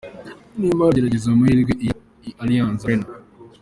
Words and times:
Neymar 0.59 0.89
agerageza 0.91 1.27
amahirwe 1.33 1.73
i 1.87 1.89
Allianz 2.41 2.81
Arena. 2.85 3.07